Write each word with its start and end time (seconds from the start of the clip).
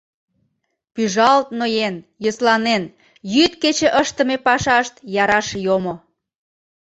Пӱжалт-ноен, 0.93 1.95
йӧсланен, 2.23 2.83
йӱд-кече 3.33 3.89
ыштыме 4.01 4.37
пашашт 4.45 4.95
яраш 5.23 5.47
йомо. 5.65 5.95